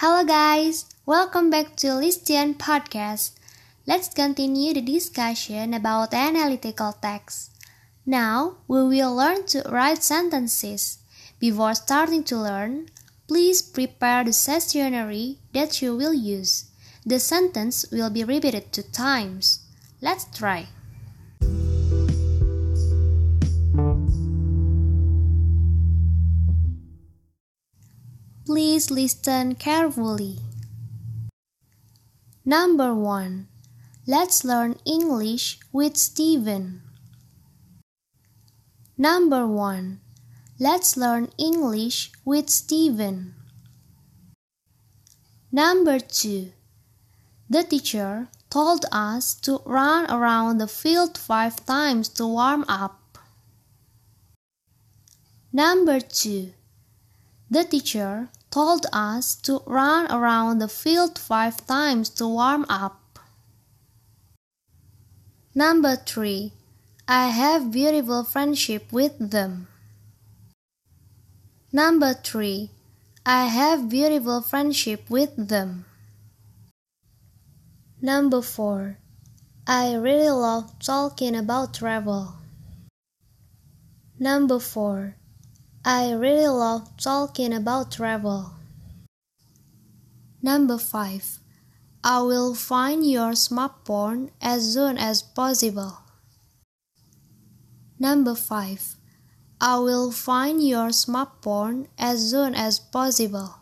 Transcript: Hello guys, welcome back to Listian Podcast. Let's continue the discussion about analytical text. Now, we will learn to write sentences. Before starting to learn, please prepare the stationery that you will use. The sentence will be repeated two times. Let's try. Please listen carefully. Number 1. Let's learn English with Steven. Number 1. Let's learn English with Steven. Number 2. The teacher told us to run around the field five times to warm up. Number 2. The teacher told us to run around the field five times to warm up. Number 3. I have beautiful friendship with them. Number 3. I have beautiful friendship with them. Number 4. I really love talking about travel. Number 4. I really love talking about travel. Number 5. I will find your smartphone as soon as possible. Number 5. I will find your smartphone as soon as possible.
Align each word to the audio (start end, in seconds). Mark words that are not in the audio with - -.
Hello 0.00 0.22
guys, 0.26 0.84
welcome 1.06 1.48
back 1.48 1.74
to 1.76 1.86
Listian 1.86 2.52
Podcast. 2.52 3.30
Let's 3.86 4.12
continue 4.12 4.74
the 4.74 4.82
discussion 4.82 5.72
about 5.72 6.12
analytical 6.12 6.92
text. 7.00 7.50
Now, 8.04 8.56
we 8.68 8.84
will 8.84 9.16
learn 9.16 9.46
to 9.46 9.64
write 9.70 10.02
sentences. 10.02 10.98
Before 11.40 11.74
starting 11.74 12.24
to 12.24 12.36
learn, 12.36 12.90
please 13.26 13.62
prepare 13.62 14.22
the 14.22 14.34
stationery 14.34 15.38
that 15.54 15.80
you 15.80 15.96
will 15.96 16.12
use. 16.12 16.66
The 17.06 17.18
sentence 17.18 17.86
will 17.90 18.10
be 18.10 18.22
repeated 18.22 18.74
two 18.74 18.82
times. 18.92 19.60
Let's 20.02 20.26
try. 20.26 20.68
Please 28.46 28.92
listen 28.92 29.56
carefully. 29.56 30.38
Number 32.44 32.94
1. 32.94 33.48
Let's 34.06 34.44
learn 34.44 34.76
English 34.84 35.58
with 35.72 35.96
Steven. 35.96 36.80
Number 38.96 39.48
1. 39.48 39.98
Let's 40.60 40.96
learn 40.96 41.32
English 41.36 42.12
with 42.24 42.48
Steven. 42.48 43.34
Number 45.50 45.98
2. 45.98 46.52
The 47.50 47.64
teacher 47.64 48.28
told 48.48 48.86
us 48.92 49.34
to 49.42 49.60
run 49.66 50.08
around 50.08 50.58
the 50.58 50.68
field 50.68 51.18
five 51.18 51.66
times 51.66 52.08
to 52.10 52.24
warm 52.24 52.64
up. 52.68 53.18
Number 55.52 55.98
2. 55.98 56.52
The 57.50 57.64
teacher 57.64 58.28
told 58.56 58.86
us 58.90 59.34
to 59.34 59.60
run 59.66 60.10
around 60.10 60.60
the 60.60 60.68
field 60.68 61.18
five 61.18 61.66
times 61.66 62.08
to 62.08 62.26
warm 62.26 62.64
up. 62.70 63.18
Number 65.54 65.94
3. 65.94 66.54
I 67.06 67.28
have 67.28 67.70
beautiful 67.70 68.24
friendship 68.24 68.90
with 68.90 69.30
them. 69.30 69.68
Number 71.70 72.14
3. 72.14 72.70
I 73.26 73.44
have 73.44 73.90
beautiful 73.90 74.40
friendship 74.40 75.10
with 75.10 75.36
them. 75.36 75.84
Number 78.00 78.40
4. 78.40 78.96
I 79.66 79.96
really 79.96 80.30
love 80.30 80.78
talking 80.78 81.36
about 81.36 81.74
travel. 81.74 82.36
Number 84.18 84.58
4. 84.58 85.14
I 85.88 86.10
really 86.10 86.48
love 86.48 86.96
talking 86.96 87.52
about 87.52 87.92
travel. 87.92 88.54
Number 90.42 90.78
5. 90.78 91.38
I 92.02 92.22
will 92.22 92.56
find 92.56 93.08
your 93.08 93.38
smartphone 93.38 94.30
as 94.42 94.72
soon 94.72 94.98
as 94.98 95.22
possible. 95.22 95.98
Number 98.00 98.34
5. 98.34 98.96
I 99.60 99.78
will 99.78 100.10
find 100.10 100.60
your 100.60 100.88
smartphone 100.88 101.86
as 101.96 102.30
soon 102.30 102.56
as 102.56 102.80
possible. 102.80 103.54